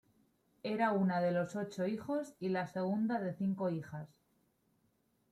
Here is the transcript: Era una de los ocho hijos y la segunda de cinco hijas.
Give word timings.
Era 0.63 0.93
una 0.93 1.21
de 1.21 1.31
los 1.31 1.55
ocho 1.55 1.85
hijos 1.85 2.33
y 2.39 2.49
la 2.49 2.65
segunda 2.65 3.19
de 3.19 3.35
cinco 3.35 3.69
hijas. 3.69 4.09